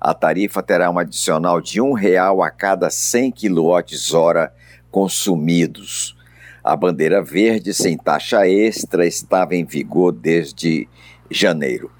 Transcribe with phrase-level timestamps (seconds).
[0.00, 4.50] a tarifa terá um adicional de um real a cada 100 kWh
[4.90, 6.16] consumidos.
[6.62, 10.88] A bandeira verde sem taxa extra estava em vigor desde
[11.30, 11.90] janeiro.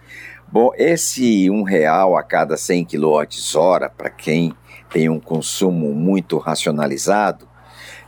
[0.51, 4.55] Bom, esse um real a cada 100 kWh, para quem
[4.91, 7.49] tem um consumo muito racionalizado,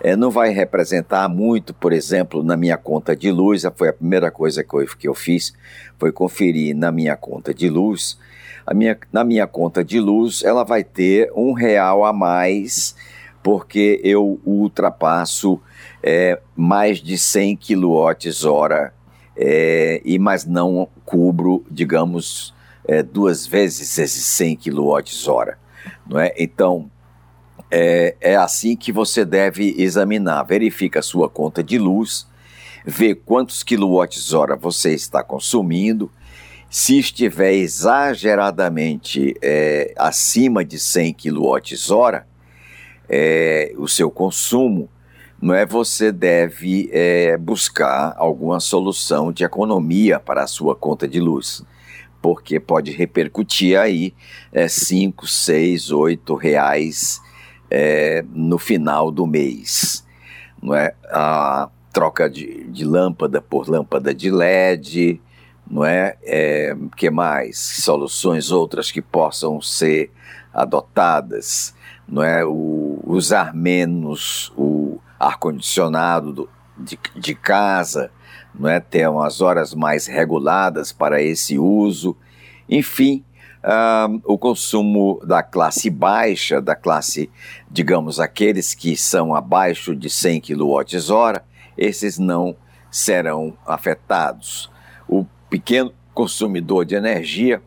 [0.00, 3.62] é, não vai representar muito, por exemplo, na minha conta de luz.
[3.76, 5.52] Foi a primeira coisa que eu, que eu fiz,
[5.98, 8.18] foi conferir na minha conta de luz.
[8.66, 12.94] A minha, na minha conta de luz, ela vai ter um real a mais,
[13.42, 15.60] porque eu ultrapasso
[16.02, 18.92] é, mais de 100 kWh
[19.36, 22.54] é, e mas não cubro, digamos,
[22.86, 25.56] é, duas vezes esses 100 kWh.
[26.06, 26.34] Não é?
[26.38, 26.90] Então,
[27.70, 30.42] é, é assim que você deve examinar.
[30.44, 32.26] Verifica a sua conta de luz,
[32.84, 36.10] vê quantos quilowatts-hora você está consumindo.
[36.68, 42.24] Se estiver exageradamente é, acima de 100 kWh,
[43.08, 44.88] é, o seu consumo,
[45.42, 51.18] não é você deve é, buscar alguma solução de economia para a sua conta de
[51.18, 51.64] luz,
[52.22, 54.14] porque pode repercutir aí
[54.52, 57.20] é, 5, 6, 8 reais
[57.70, 60.04] é, no final do mês.
[60.60, 60.94] Não é?
[61.10, 65.20] A troca de, de lâmpada por lâmpada de LED,
[65.70, 66.16] não é?
[66.22, 66.76] é?
[66.96, 67.58] que mais?
[67.58, 70.10] Soluções outras que possam ser
[70.52, 71.74] adotadas,
[72.08, 72.44] não é?
[72.44, 78.10] O, usar menos o ar-condicionado de, de casa,
[78.54, 78.80] não é?
[78.80, 82.16] ter umas horas mais reguladas para esse uso,
[82.68, 83.24] enfim,
[83.64, 87.30] uh, o consumo da classe baixa, da classe,
[87.70, 91.40] digamos, aqueles que são abaixo de 100 kWh,
[91.76, 92.56] esses não
[92.90, 94.70] serão afetados.
[95.08, 97.62] O pequeno consumidor de energia,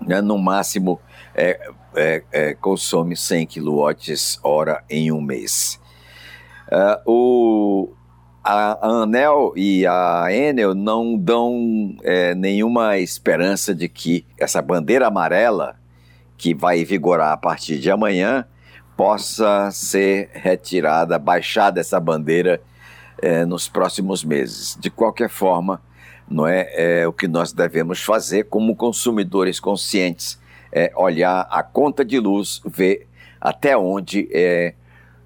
[0.00, 1.00] né, no máximo,
[1.34, 5.80] é, é, é, consome 100 kWh em um mês.
[6.70, 7.92] Uh, o,
[8.42, 15.76] a, ANEL e a Enel não dão é, nenhuma esperança de que essa bandeira amarela,
[16.36, 18.46] que vai vigorar a partir de amanhã,
[18.96, 22.60] possa ser retirada, baixada essa bandeira
[23.20, 24.76] é, nos próximos meses.
[24.80, 25.82] De qualquer forma,
[26.28, 26.68] não é,
[27.02, 30.38] é o que nós devemos fazer como consumidores conscientes,
[30.72, 33.06] é olhar a conta de luz, ver
[33.40, 34.74] até onde é,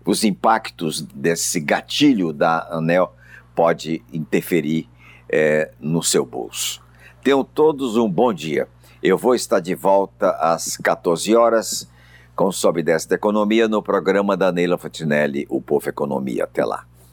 [0.04, 3.14] os impactos desse gatilho da ANEL
[3.54, 4.88] pode interferir
[5.28, 6.82] é, no seu bolso.
[7.22, 8.68] Tenham todos um bom dia.
[9.02, 11.88] Eu vou estar de volta às 14 horas
[12.34, 16.44] com Sobe Desta Economia no programa da Neila Fatinelli, o Povo Economia.
[16.44, 16.84] Até lá.